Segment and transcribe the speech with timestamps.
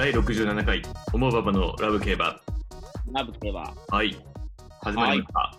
[0.00, 0.80] 第67回、
[1.12, 2.40] 思うばばのラブ競馬。
[3.12, 4.16] ラブ競馬、はい。
[4.80, 5.58] 始まりました。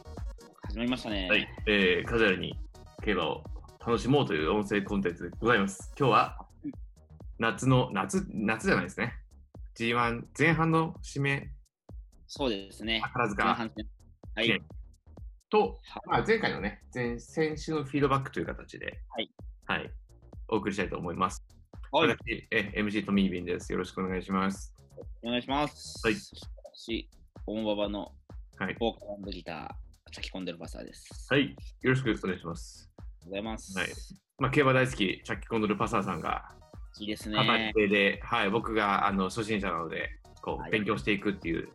[0.63, 1.27] 始まりましたね。
[1.29, 1.47] はい。
[1.67, 2.57] えー、カジュアルに
[3.03, 3.43] 競馬を
[3.85, 5.93] 楽しもうという音声コンテンツでございます。
[5.95, 6.47] 今日は、
[7.37, 9.13] 夏の、夏、夏じゃないですね。
[9.77, 11.51] G1 前半の締め、
[12.25, 12.99] そうですね。
[13.03, 13.87] 宝塚前半戦。
[14.33, 14.61] はい。
[15.51, 19.31] と、はまあ、前回のね、前先週のフィードバックという形で、はい。
[19.67, 19.91] はい。
[20.47, 21.45] お送りしたいと思います。
[21.93, 23.69] はい私、え MC トミービンです。
[23.73, 24.73] よろしくお願いします。
[25.21, 25.99] お願いします。
[26.07, 26.15] はい
[26.73, 27.09] 私、
[27.45, 28.13] オンババの
[28.57, 28.77] はい。
[28.79, 31.27] ボーカルギター、書き込んでるバサーです。
[31.29, 31.49] はい。
[31.81, 32.89] よろしくお願いします。
[32.97, 33.77] ありがとうございます。
[33.77, 33.89] はい
[34.39, 36.55] まあ、競馬大好き、チャッキコンドルパサーさんが、
[36.97, 37.73] いいです片ね。
[37.75, 41.67] 手で、はい、僕があの初心者なので、こう、はい勉強していくっていう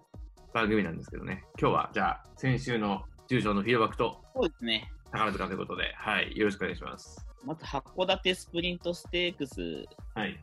[0.54, 1.44] 番組なんですけどね。
[1.60, 4.90] 今日は、じゃあ、先週の重賞のフィードバックとそうですね。
[5.12, 7.26] 宝塚ということで、はい、よろしくお願いします。
[7.46, 10.36] まず、函館スプリントステークス、はい。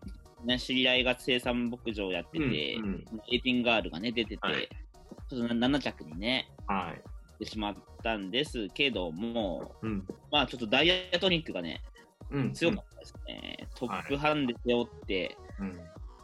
[0.46, 4.70] ね、知り合いが生産牧場やってて、うんうんエイティンガールがね、出てて、はい
[5.30, 7.02] ちょっと7着にね、はい。
[7.40, 10.06] 出てしまったんですけども、うん。
[10.32, 11.82] まあちょっとダイヤトニックがね、
[12.30, 12.54] うん。
[12.54, 13.68] 強かったですね。
[13.76, 15.80] トップハンで背負って、うん。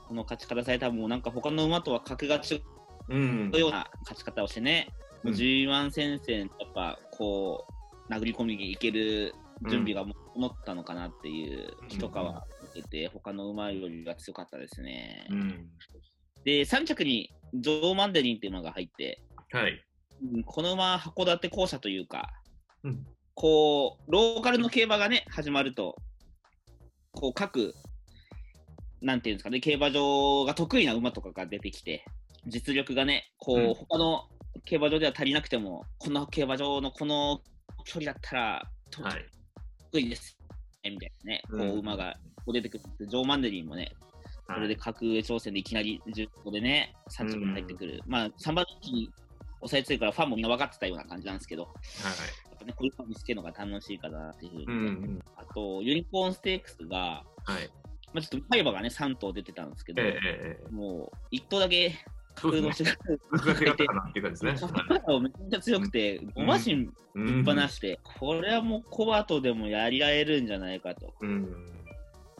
[0.08, 2.62] この勝ち方されたらもうなんか他の馬とは格が違
[3.10, 3.52] うん。
[3.54, 4.90] うような勝ち方をしてね、
[5.24, 7.66] うん G1 戦線、やっぱこ
[8.10, 9.34] う、殴り込みにいける
[9.68, 12.12] 準備が整ったのかなっていう一皮受
[12.82, 15.28] けて、他の馬よりが強かったですね。
[15.30, 15.70] うん。
[16.46, 19.22] で、3着にジョー・マンデリンっていう馬が入って、
[19.52, 19.84] はい。
[20.34, 22.30] うんこの馬は函館校舎というか、
[22.84, 23.06] うん。
[23.34, 25.96] こう、ローカルの競馬がね、始まると、
[27.12, 27.74] こう、各、
[29.02, 32.04] なんていうんですかね、競馬場が得意な馬とかが出てきて、
[32.48, 34.28] 実力がね、こう、うん他の
[34.66, 37.42] 競馬場では足りなくても、この競馬場のこの
[37.86, 39.26] 距離だったら、とはい。
[39.92, 40.38] 得意です、
[40.84, 43.08] ね、みたいなね、こう馬がこう出てくる。
[43.08, 43.92] ジョー・マンデリンもね、
[44.48, 48.02] それで格上挑戦でいきなり10個でね、3着に入ってくる。
[48.08, 49.12] まあ、3番人気に
[49.60, 51.74] 抑えついからファンもみんな分かってたような感じなんですけど、はい。
[52.50, 55.20] やっぱね、こういうの見つけるのが楽しいかなっていうふうに、うんうん。
[55.36, 57.70] あと、ユニコーンステークスが、はい。
[58.14, 60.72] まあ、ちょっとファイバーがね、3頭出てたんですけど、ええええ。
[60.72, 61.94] もう、1頭だけ
[62.42, 62.96] そう格ですね。
[63.06, 64.68] の違う、僕が違ったかなっていう感じですね。
[64.68, 71.14] ファイバーめっちゃ強くて、5馬身うぶんっ放して、これはもうコバトでもやり合えるんじゃないかと。
[71.22, 71.54] うん。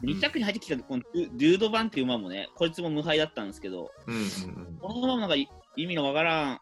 [0.02, 6.60] 2着に入ってきたこのデュュードバンっていう馬もね、こいつも無敗だったんですけど、うんこの馬もなんか意味のわからん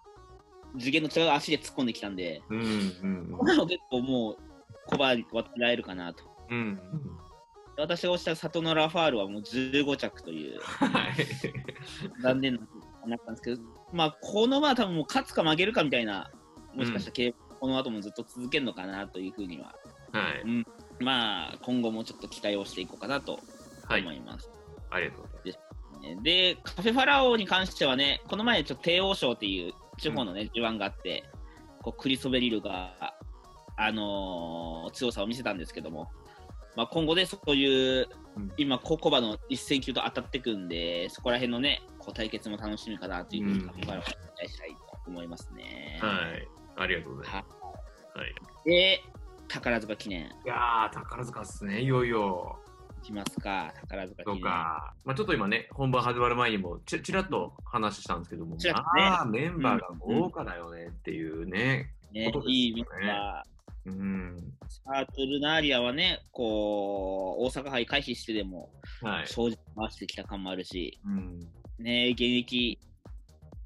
[0.78, 2.60] 次元の違う足で突っ込んできたんで、うん。
[2.60, 2.62] う
[3.06, 4.36] んこれも結構もう、
[4.86, 6.24] コバに渡られるかなと。
[6.50, 6.80] うん。
[7.76, 11.14] 私が推した里のラファールはもう15着というはい。
[12.20, 12.60] 残念な
[13.06, 16.30] なったんですけど、まあ、この馬は多分もう勝つか負けるかみたいな、
[16.74, 19.74] もしかしたら競馬この後もずっと続けるのかなというふうには、
[20.12, 21.04] はい。
[21.04, 23.40] まあ、今後もちょっと期待をしていこうかなと
[23.84, 24.12] はい思。
[24.12, 24.50] います。
[24.90, 26.22] ありがとうございます。
[26.22, 31.24] で、カフェファラオに関してはね、この前、ちょっと帝王賞っていう地方のね、G1 があって、
[31.82, 33.14] こうクリソベリルが、
[33.76, 36.10] あのー強さを見せたんですけども、
[36.76, 44.10] まあ、今後でそういう、うん今、ココバの一戦級と当たってくんで、そこら辺のね、こう対決も楽しみかなというふうに、うんカフェファラオに期
[44.42, 44.76] 待したいと
[45.06, 45.98] 思いますね。
[46.00, 46.48] はい。
[46.76, 48.18] ありがとうございます。
[48.18, 48.34] はい。
[48.64, 49.02] で、
[49.46, 52.58] 宝塚記念、いやー、宝塚っすね、いよいよ。
[53.02, 54.42] いきますか、宝塚記そう念。
[54.42, 54.94] か。
[55.04, 61.92] まあちょっと今ね、本番始まる前にもちちらっと話したんですけども、ねまあメンバーが豪華だよねっていうね。
[62.12, 63.44] ねいい意味は、
[63.84, 64.36] うん。
[64.66, 68.70] サートルナーリアはね、こう、大阪杯回避してでも、
[69.02, 69.26] はい。
[69.26, 71.40] 正直回してきた感もあるし、うん。
[71.78, 72.78] ね、現役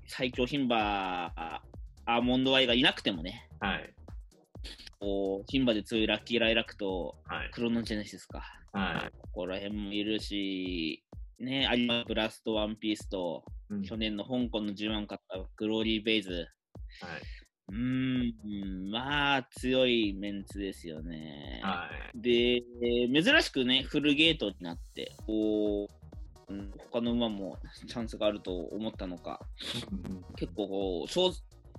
[0.06, 3.94] 最強牝馬、アーモンドアイがいなくてもね、はい。
[5.00, 7.50] こう牝馬で強いラッキーライラックとはい。
[7.52, 8.42] クロノジェネシスか、
[8.72, 11.02] はここら辺もいるし、
[11.38, 13.74] ね、アリマブラストワンピースと、い。
[13.74, 16.46] うん去年の香港の G1 勝ったグローリー・ベイズ、はい。
[17.70, 21.60] うーん、まあ強いメンツですよね。
[21.62, 22.20] はい。
[22.20, 22.62] で、
[23.22, 26.01] 珍しくね、フルゲートになって、こう、
[26.52, 27.58] うん他の馬も
[27.88, 29.40] チャンスがあると思ったのか、
[29.90, 31.32] うん結構こう少、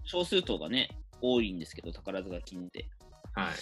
[0.03, 0.89] 少数頭がね、
[1.21, 2.89] 多いんですけど、宝塚金って。
[3.33, 3.53] はい。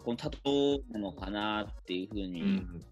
[0.00, 2.82] この多頭なのかなっていうふうに、ん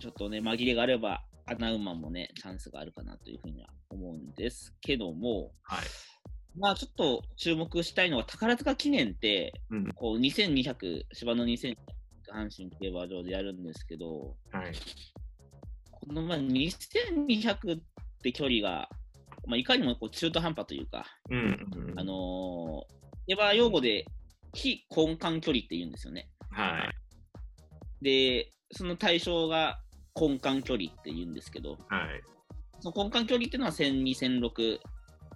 [0.00, 5.84] ちょっとね、紛れがあれば、穴馬もね、チャンスがあるかなというふうには思うんですけども、はい。
[6.58, 9.92] まあちょっと注目したいのは、宝塚記念って、うん。
[9.92, 11.76] こう2200、芝の2200、
[12.32, 14.72] 阪神競馬場でやるんですけど、はい。
[16.06, 17.80] このまあ2200っ
[18.22, 18.88] て距離が、
[19.46, 21.38] まあ、いかにもこう中途半端というか、うん。
[21.90, 22.14] うんあのー、
[23.28, 24.06] 競馬用語で
[24.54, 26.28] 非根幹距離って言うんですよね。
[26.50, 26.90] は
[28.00, 28.04] い。
[28.04, 29.78] で、その対象が
[30.18, 31.78] 根幹距離って言うんですけど、はい。
[32.80, 34.78] その根幹距離っていうのは1000、2006、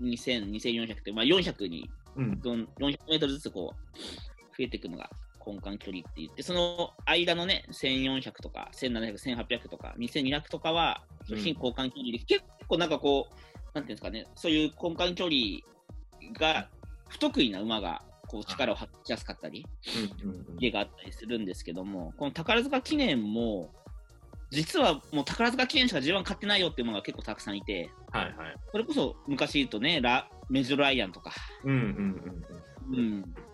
[0.01, 5.09] 2000、2400って、まあ、400にうん400メートルずつこう増えていくのが
[5.45, 13.35] 根幹距離って言って、その間のね、1400とか、1700、1800とか、2200とかは、うん非交換距離で、結構なんかこう、
[13.75, 16.69] なんていうんですかね、そういう根幹距離が
[17.09, 19.67] 不得意な馬がこう力を発揮しやすかったり、
[20.23, 20.31] うん。
[20.31, 20.57] うん。
[20.59, 23.73] 家があったりするんですけども、この宝塚記念も、
[24.51, 28.35] 実はもう宝塚記念しか G1 買ってないよっていう馬が結構たくさんいて、はいはい。
[28.73, 31.33] それこそ昔言うとね、メジロライアンとか、
[31.65, 32.41] うんうん
[32.93, 33.21] うん。
[33.21, 33.50] もう、エ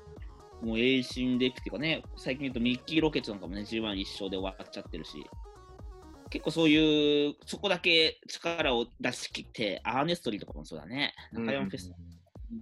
[0.64, 5.24] イシンデピュティっていうかね、最近言うとミッキーロケッツなんかもね、G1 一勝で終わっちゃってるし、
[6.30, 11.46] 結構そういう、そこだけ力を出し切って、アーネストリーとかもそうだね、うん。
[11.46, 11.92] 中山フェス、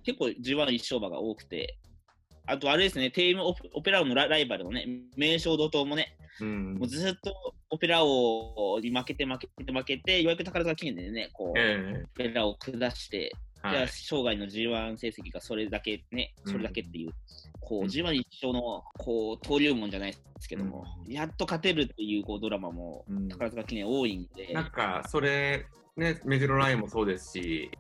[0.05, 1.79] 結構 G1 一勝馬が多くて、
[2.47, 4.87] あとあれですね、テイエムオペオペラオーのラライバルのね、
[5.17, 6.75] 名称怒涛もね、うん。
[6.75, 12.05] もうずっとオペラ王に負けて負けて負けて、ようやく宝塚記念でね、こう、え。
[12.05, 13.33] オペラを下して、
[13.71, 17.13] じゃあ、生涯の G1 成績がそれだけね、それだけっていう、
[17.61, 17.87] こう、うん。
[17.87, 21.13] G1 一勝の、こう、登竜門じゃないですけども、うん。
[21.13, 23.29] やっと勝てるっていう、こう、ドラマも、うん。
[23.29, 25.67] 宝塚記念多いんで、なんか、それ、
[25.97, 27.71] ね、メジロラインもそうですし、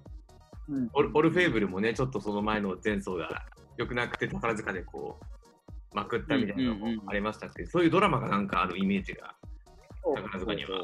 [0.68, 0.90] うん。
[0.94, 3.44] オルオルフェーブルもね、ちょっとその前の前走が
[3.76, 9.34] 良くなくて、宝塚でこう、まくったみたいなのもありましたし、そういうドラマがなんかあるイメージが。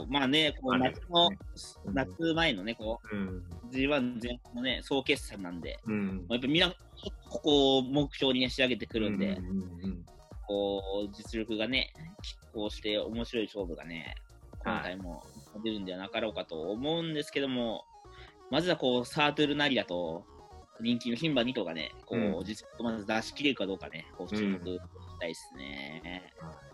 [0.09, 1.31] まあね、こう夏の、
[1.93, 3.29] 夏前のね、こうん。
[3.29, 6.27] う、G1 前半のね、総決算なんで、うん。
[6.31, 6.75] やっぱみんな、
[7.29, 9.47] ここを目標にね、仕上げてくるんで、うん
[9.85, 10.05] うん
[10.47, 11.93] こう、実力がね、
[12.51, 14.17] 拮抗して面白い勝負がね、
[14.65, 15.23] 今回も
[15.63, 17.85] 出るんではなかろうかと思うんですけども、
[18.51, 20.25] まずはこう、サートゥルナリアと、
[20.81, 24.81] 人気の牝馬2頭がね、こう、うん実力をまず出し切れるかどうかね、こう、注目し
[25.21, 26.33] たいですね。
[26.41, 26.70] は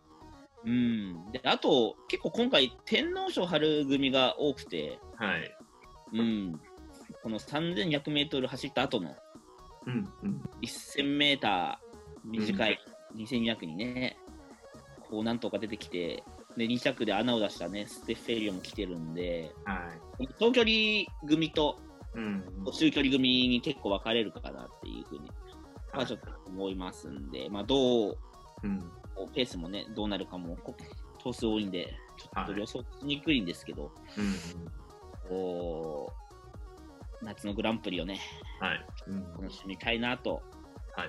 [0.67, 1.33] うん。
[1.33, 5.57] で、あと、結構今回、天皇賞春組が多くて、はい。
[6.13, 6.61] うん。
[7.23, 9.15] この3200メートル走った後の
[9.87, 10.43] うんうん。
[10.63, 12.79] 1000メーター短い
[13.15, 14.19] 2200にね、
[15.09, 16.25] こうなんとか出てきて、
[16.57, 20.29] で2着で穴を出したね、ステッフェリオも来てるんで、はい。
[20.41, 21.79] 長距離組と
[22.17, 22.43] うん。
[22.73, 25.31] 中距離組に結構分かれるかなっていうふうに、
[25.93, 28.19] まあ、ちょっと思いますんで、まあ、どう、
[28.65, 28.91] うん。
[29.35, 30.75] ペースもね、どうなるかも、こ
[31.19, 34.69] 頭数多いんで、ちょっと予想しにくいんですけど、うん。
[35.29, 36.13] こ
[37.23, 38.21] う夏のグランプリをね、
[38.61, 38.87] はい。
[39.09, 39.33] うん。
[39.33, 40.43] 楽しみたいなと
[40.95, 41.09] はい。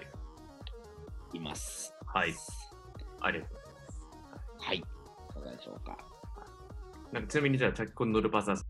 [1.33, 1.93] 言います。
[2.05, 2.33] はい。
[3.21, 3.57] ありがとう
[4.59, 4.77] はい。
[4.77, 4.81] い
[5.33, 5.97] かがでしょうか。
[7.11, 8.65] なんかちなみにじゃあ、チャックコンドルパサス、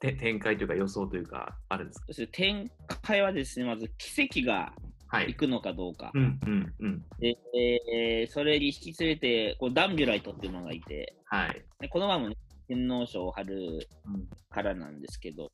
[0.00, 2.32] て展開というか予想というか、あるんですか？
[2.32, 2.70] 展
[3.02, 4.83] 開はですね、まず奇跡がはい。
[5.22, 6.10] 行くのかどうか。
[6.14, 7.04] うんうんうん。
[7.18, 11.62] で、えーそれに引き連れて、こうダンビュライトっていうのがいて、はい。
[11.80, 12.36] でこの前もね、
[12.68, 15.50] 天皇賞春うんからなんですけど、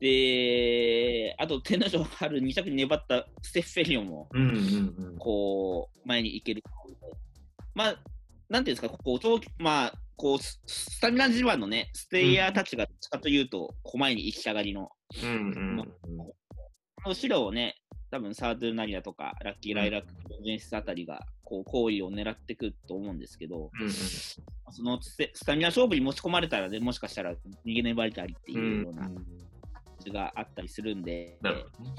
[0.00, 5.18] で、あと天皇賞春2着に粘ったステッフェリオも、うんうんうん。
[5.18, 6.62] こう、前に行ける。
[7.74, 7.96] まあ、
[8.48, 14.90] なんていうんですか、こう、長期まあ、こう、ススタミナ自慢のね、ステイヤーたちが、かというと、こう前に行きたがりの、
[15.22, 15.32] うんう
[15.82, 16.03] ん
[17.06, 17.76] 後ろをね、
[18.10, 20.08] 多分サードゥルナリアとか、ラッキーライラック、
[20.44, 23.90] ジェンシスあたりが、こう、行為を狙ってくると思うんですけど、うん
[24.70, 27.34] そのスタミナ勝負に持ち込まれたらね、もしかしたら
[27.64, 28.58] 逃げ粘りたりってうん。
[28.58, 29.24] いうような感
[30.00, 31.96] じがあったりするんで、なるほどね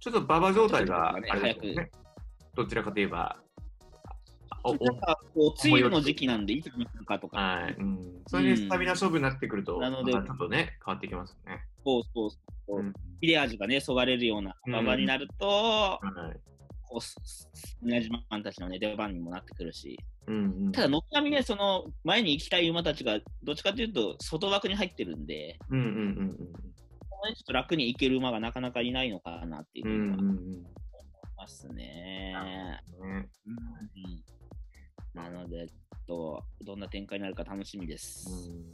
[0.00, 1.90] ちょっと馬場状態があちょっとれですよね。
[2.54, 3.36] どちらかといえば、
[4.64, 7.74] おおなんかこう、梅雨の時期なんで、いつに来るかとか、はい。
[7.78, 8.22] うん。
[8.26, 11.64] それでスタミナ勝負になってくると、なのでちょっとね、変わってきますよね。
[11.84, 12.38] そうそうそ
[12.68, 16.00] う、うん切れ味がね、そがれるような馬場になると、は
[16.34, 16.40] い。
[16.88, 17.14] こう、ス
[17.54, 20.72] スミナジマンたちのね、出番にもなってくるし、うんうん。
[20.72, 25.88] ただ、軒並みね、その、前に行きたい馬たちが、どっちかというと、外枠に入ってるんで、うんうんう
[26.22, 26.36] ん
[27.24, 29.94] ちょっと楽に行ける馬がなかなかいないのかなっていううん。
[29.94, 30.62] うんふうには思いうんうん。
[31.36, 32.34] ますね。
[32.34, 33.30] ねうん
[35.14, 35.68] なので、
[36.08, 36.42] ど
[36.76, 38.28] んな展開になるか楽しみです。
[38.50, 38.70] うん。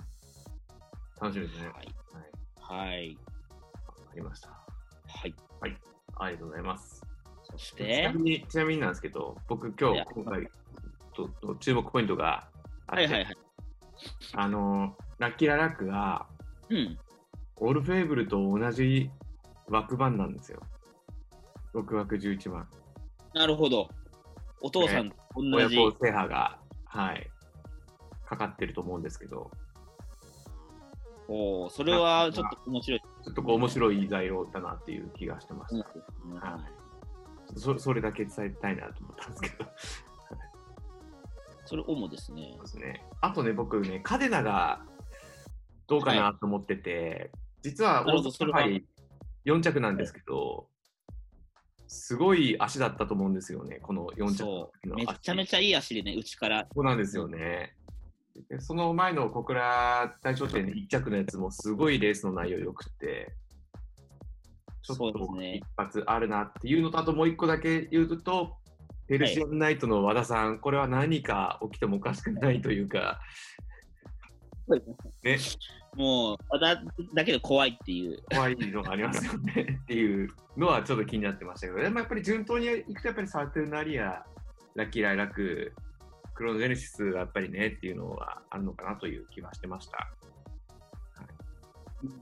[1.20, 1.66] 楽しみですね。
[1.66, 1.94] はい。
[2.64, 2.86] はい。
[2.86, 3.18] はい。
[4.18, 4.48] ありました。
[4.48, 4.56] は
[5.28, 5.34] い。
[6.16, 7.02] ありがとうございます。
[7.44, 8.02] ちそして？
[8.02, 10.48] な、みに、ちなみになんですけど、僕今日、今回
[11.14, 12.48] とと注目ポイントが
[12.88, 13.36] あって、はいはいはい。
[14.34, 16.26] あの、ラッキーララックが、
[16.68, 16.98] うん。
[17.60, 19.10] オールフェーブルと同じ
[19.68, 20.60] 枠番なんですよ。
[21.74, 22.68] 6枠11番。
[23.34, 23.88] なるほど。
[24.60, 25.78] お父さんと同じ。
[25.78, 27.30] 親子制覇が、はい、
[28.26, 29.50] かかってると思うんですけど、
[31.28, 33.00] おーそれはちょっと面白い。
[33.24, 35.86] ちょっとこう面白い材料だなっていう気がしてました。
[36.24, 36.78] うんはい
[37.56, 39.70] そそれだけ伝えたいなと思ったんですけど。
[41.64, 42.62] それ主ですねそう。
[42.62, 43.04] ですね。
[43.20, 44.84] あとね、僕ね、カデナが
[45.86, 47.30] どうかなと思ってて、
[47.62, 48.86] 実はなるほど大阪杯
[49.44, 50.68] 4着なんですけど、
[51.86, 54.44] すごい足だったと思うんですよね、この4着
[54.86, 56.66] のめちゃめちゃいい足でね、内から。
[56.74, 57.74] そうなんですよね。
[58.48, 63.34] でその前の小倉大賞典1着のやつもすごいレースの内容良くて、
[64.82, 65.56] ちょっとね。
[65.56, 68.56] 一発あるなっていうのと、あともう一個だけ言うと、
[69.06, 73.20] ペルシアンナイトの和田さん、これは何か起きてもおかしくないというか、
[75.24, 75.38] ね、
[75.96, 76.82] もう、ただ
[77.14, 78.22] だけで怖いっていう。
[78.30, 84.24] 怖いのがありますよねっていうのはちょっと気になってましたけど、でもやっぱり順当にいくと、やっぱりサーテルナリア、
[84.74, 85.72] ラッキーライラック、
[86.38, 90.08] クロノジェネシスがやっぱりねっていうのはあるのかなという気はしてました。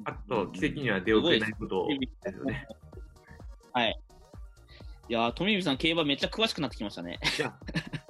[0.07, 1.87] あと、奇跡には出遅れないこと
[2.25, 2.67] ですよね。
[3.75, 4.01] はい。
[5.11, 7.19] いやー、富水さん、競馬めっちゃ詳しくなってきましたね。
[7.39, 7.55] いや、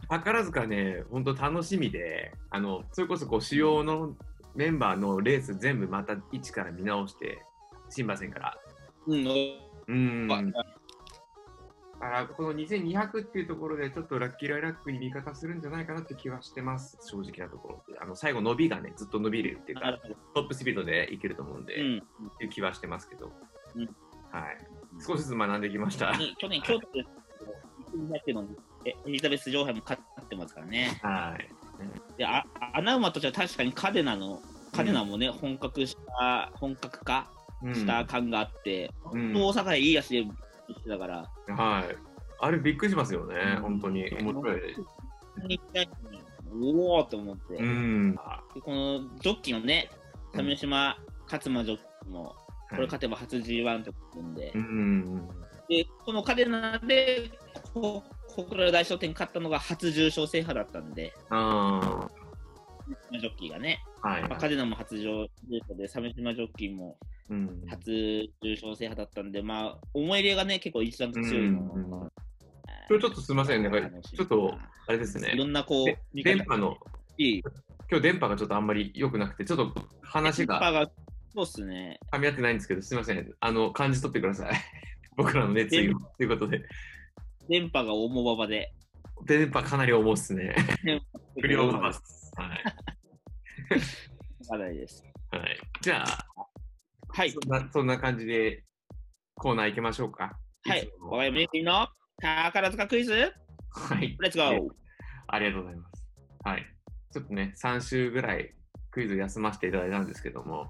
[0.08, 4.14] 宝塚ね、本当楽しみで、あの、それこそこう主要の
[4.54, 7.42] メンバーのレース全部また一から見直して、
[7.90, 8.56] 新馬戦から。
[9.08, 9.26] うん。
[9.88, 10.52] うん。
[12.08, 17.98] からこの2200っていうところでちょっとラッキーライラックに味方するんじゃないかなって気はしてます、正直なところで。
[18.00, 19.98] あの最後伸びがね、ずっと伸びれるっていうか。
[20.34, 22.02] トップスピードでいけると思うんで、っうん。
[22.38, 23.32] ていう気はしてますけど、
[23.74, 23.84] うん
[24.30, 24.58] はい。
[25.06, 26.16] 少しずつ学んできました。
[26.16, 27.04] ね去年、京都で、
[28.28, 28.46] 1の
[28.84, 30.98] えエリザベス女王杯も勝ってますからね。
[31.02, 32.18] はい。
[32.18, 32.44] で、あ
[32.74, 34.40] 穴馬としては確かにカデナの、
[34.72, 37.30] カデナもね、本格した、本格化
[37.62, 40.26] うんした感があって、うん本当大阪でいい足で
[40.74, 41.96] してたから、はい。
[42.38, 44.08] あれびっくりしますよね、うん本当に。
[44.10, 44.60] 面白い。
[46.52, 48.12] おおと思って、うん。
[48.54, 49.90] でこのジョッキーのね、
[50.34, 50.96] 鮫島
[51.30, 52.34] 勝間ジョッキーも、
[52.70, 55.28] これ勝てば初 G1 ってことなんで、うん。
[55.68, 57.30] でこのカデナで、
[57.74, 62.08] こ小倉大商店勝ったのが初重賞制覇だったんで、あ
[63.12, 64.08] ジョッキーがね、あ。
[64.08, 64.22] はい。
[64.22, 65.28] まあ、カデナも初重
[65.68, 66.96] 賞で、鮫島ジョッキーも
[67.28, 67.62] うん。
[67.68, 72.10] 初重賞制覇だったんで、まあ、思い入れがね、結構一段と強いのうん
[72.88, 73.70] ちょっとすみませんね、
[74.14, 74.56] ちょっと、
[74.86, 75.50] あれですいろね。
[75.50, 76.76] んなこう電波の、
[77.18, 77.42] いい
[77.90, 80.88] 今日電波がちょっとあんまり良くなくて、ちょっと話がが
[81.34, 81.98] そうっすね。
[82.12, 83.34] 噛み合ってないんですけど、すみません。
[83.40, 84.52] あの、感じ取ってください。
[85.16, 85.98] 僕らの熱意を。
[85.98, 86.62] ということで、
[87.48, 88.72] 電波が重馬場で。
[89.24, 90.54] 電波かなり重いっすね。
[91.40, 92.32] 不良馬です。
[92.36, 92.64] はい。
[94.74, 95.04] です。
[95.30, 95.58] はい。
[95.80, 96.26] じゃあ、
[97.16, 97.30] はい。
[97.30, 98.62] そんなそんな感じで
[99.36, 100.38] コーナー行きましょうか。
[100.66, 101.00] はいつ。
[101.00, 101.88] もわかりましたの
[102.20, 103.32] 宝塚クイズ？
[103.70, 104.14] はい。
[104.20, 104.68] レッツゴー
[105.28, 106.04] ありがとうございます。
[106.44, 106.66] はい。
[107.10, 108.54] ちょっとね、3週ぐらい
[108.90, 110.66] クイズ休ませていただいたんですけども、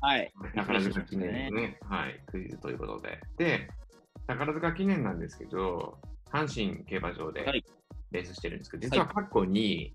[0.00, 0.32] はい。
[0.56, 3.20] 宝塚記念のね、はい、クイズということで。
[3.38, 3.68] で、
[4.26, 6.00] 宝塚記念なんですけど、
[6.32, 7.64] 阪神競馬場ではい
[8.10, 9.94] レースしてるんですけど、実は過去に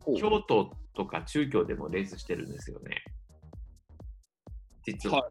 [0.00, 3.02] ほう京都とか中京でもレースしてるんですよね。
[4.84, 5.22] 実は。
[5.22, 5.30] はい。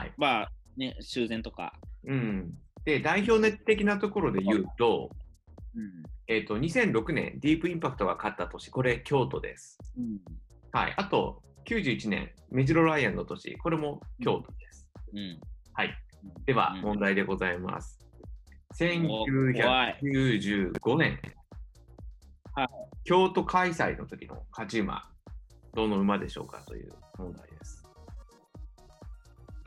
[0.00, 0.12] はい。
[0.16, 1.72] まあ、ね、修繕とか。
[2.06, 2.54] うん。
[2.84, 5.10] で、代表的なところで言うと、
[5.74, 6.02] うん。
[6.26, 9.78] えっ、と、2006年、ディープインパクトが勝った年、これ京都です。
[9.96, 10.18] うん。
[10.72, 10.94] はい。
[10.96, 14.88] あと、91年、メジロライアンの年、これも京都です。
[15.12, 15.40] うん。
[15.72, 15.94] はい。
[16.46, 17.98] では、うん問題でございます。
[18.70, 21.18] お怖い1995年、
[22.54, 22.68] はい
[23.04, 25.10] 京都開催の時の勝ち馬、
[25.74, 27.47] どの馬でしょうかという問題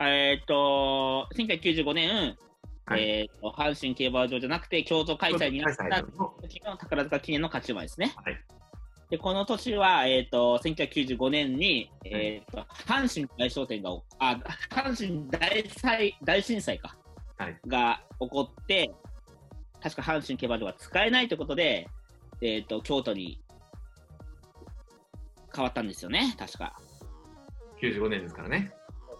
[0.08, 2.36] えーっと、1995年、
[2.86, 5.84] はいえーっと、阪神競馬場じゃなくて、京都開催になった
[6.40, 8.12] 時の宝塚記念の勝ち馬ですね。
[8.16, 8.36] はい。
[9.10, 14.40] で、この年は、えーっと、1995年に、えーっと、阪神大商店がお、あ、
[14.70, 16.96] 阪神大災大震災か、
[17.36, 18.90] はいが起こって、
[19.82, 21.88] 確か阪神競馬場が使えないということで、
[22.40, 23.38] えーっと、京都に
[25.54, 26.80] 変わったんですよね、確か。
[27.82, 28.72] 95年ですからね。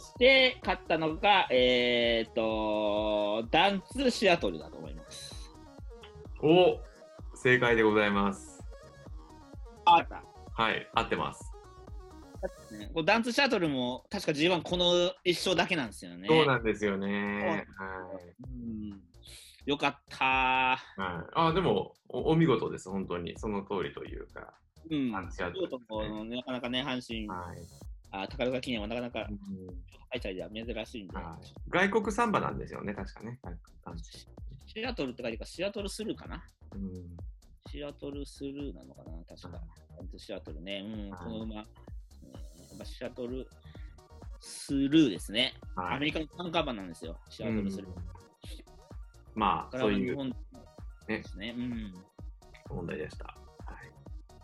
[0.03, 5.33] そして、勝ったのが、えーっと、ダンツシアトルだと思います。
[6.43, 6.81] お
[7.37, 8.61] 正解でございます。
[9.85, 10.25] あった。
[10.55, 11.53] はい、合ってます。
[12.73, 16.27] ねこれダンツシャトルも確か G1 この一勝だけなんですよね。
[16.27, 17.65] そうなんですよね。
[18.43, 19.01] うん
[19.65, 21.01] よかったはい。
[21.01, 23.39] はい、あ、でもお、お見事です、本当に。
[23.39, 24.53] その通りというか。
[24.91, 25.13] うん。
[25.13, 27.92] ダンツシャトル京都もなかなかね、阪神、はい。
[28.13, 29.39] あ宝塚記念はなかなかうん
[30.21, 33.41] 開催では珍しいんで、はい、外国サンバなんですよね、確かね。
[34.67, 36.37] シアトルって書いてから、シアトルスルーかな？
[36.37, 36.43] バ
[36.75, 37.17] うん。
[37.71, 39.13] シアトルスルーなのかな？
[39.37, 39.61] 確か。
[40.19, 40.85] シアトルね。
[40.85, 41.21] うん、はい。
[41.25, 41.67] この馬、えーや
[42.77, 43.49] っぱシアトル
[44.41, 45.55] スルーですね。
[45.75, 45.97] はい。
[45.97, 47.91] アメリカの単価馬なんですよ、シアトルスルー。
[47.91, 47.95] うん。
[49.35, 50.33] まあ、そういう
[51.07, 51.55] ですね。
[51.57, 51.95] うん。
[52.69, 53.25] 問題でした。
[53.25, 53.37] はい、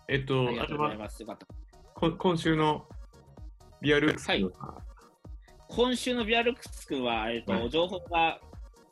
[0.09, 0.49] えっと、
[2.19, 2.87] 今週の
[3.81, 4.83] ビアルークスのは。
[5.69, 7.71] 今週のビアルクス君は、えっとはい。
[7.71, 8.41] 情報が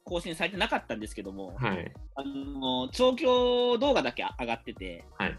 [0.05, 1.93] 更新されてなかったんですけども、はい。
[2.14, 5.38] あの調教動画だけ上がってて、はい。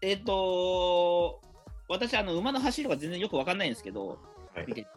[0.00, 1.40] えっ、と
[1.88, 4.18] 私あの、馬の走りが全然よくわかんないんですけど、
[4.54, 4.64] はい。
[4.66, 4.88] 見てて、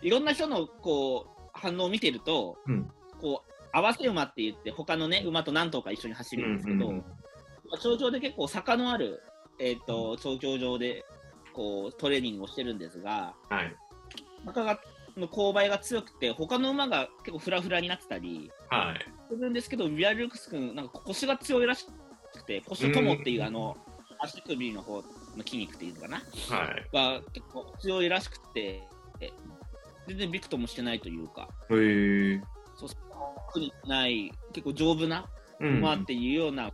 [0.02, 2.90] いろんな人のこう反応を見てると、うん。
[3.20, 7.04] こう合わせ馬って言って、他のね、馬と何頭か一緒に走るんですけど、うんうん
[7.72, 7.80] うん。
[7.80, 9.20] 調教で結構坂のある、
[9.58, 11.04] えー、と調教場で
[11.54, 13.74] こうトレーニングをしてるんですが、はい。
[14.44, 14.80] 坂が
[15.16, 18.98] の勾配が強くて、他の馬が結構フラフラになってたりはい。
[19.30, 21.86] するんですけど、ビアルクス君、なんか腰が強いらし
[22.32, 23.76] くて、腰友っていううんあの
[24.18, 25.04] 足首の方の
[25.44, 26.88] 筋肉っていうのかな、はい。
[26.92, 28.82] が結構強いらしくて、
[29.20, 29.30] え
[30.08, 32.42] 全然びくともしてないというか、へえ。
[32.76, 32.88] そう
[33.52, 35.28] 苦にない、結構丈夫な
[35.60, 35.78] うん。
[35.78, 36.72] 馬っていうような、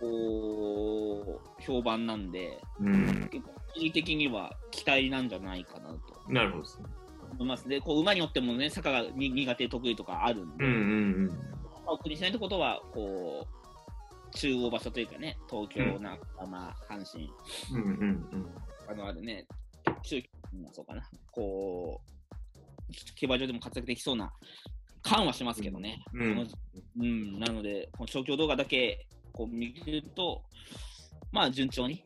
[0.00, 3.28] こう評判なんで、うん。
[3.30, 6.84] 結構、個人的には期待なんじゃないかなとなるほどですね。
[7.32, 7.80] 思いますね。
[7.80, 11.26] こう馬によってもね、坂がに苦手、得意とかあるんで、うんうん
[11.84, 13.46] まあ、苦にしないってことは、こ
[14.32, 17.30] う、中央場所というかね、東京、うん中浜、阪神、
[17.72, 17.82] うん。
[17.82, 18.46] うんうんうん。
[18.88, 19.46] あのあるね、
[20.02, 20.22] 中
[20.62, 21.02] まあそうかな、
[21.32, 24.32] こう、競馬場でも活躍できそうな
[25.02, 26.04] 感はしますけどね。
[26.12, 26.48] うん
[27.00, 30.44] うん、なので、この調教動画だけこう見ると、
[31.32, 32.04] まあ、順調に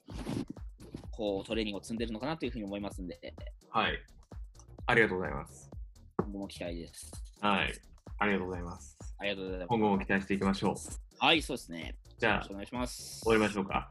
[1.18, 3.34] こうトレーニングを積んでるのかなというふうに思いますんで、
[3.70, 3.98] はい。
[4.86, 5.68] ありがとうございます。
[6.16, 7.10] 今後も期待です。
[7.40, 7.72] はい。
[8.18, 8.96] ありがとうございます。
[9.18, 9.68] ありがとうございます。
[9.68, 10.74] 今後も期待していきましょう。
[11.18, 11.96] はい、そうですね。
[12.20, 13.20] じゃあお願いします。
[13.22, 13.90] 終わりましょうか。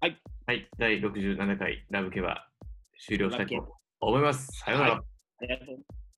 [0.00, 0.20] はい。
[0.46, 0.68] はい。
[0.76, 2.48] 第67回ラブケバ
[3.06, 4.48] 終了したいと思います。
[4.58, 4.94] さようなら。
[4.94, 5.02] あ
[5.40, 5.72] りがとうご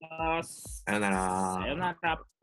[0.09, 0.83] ざいます。
[0.87, 1.59] さようなら。
[1.61, 2.36] さよなら。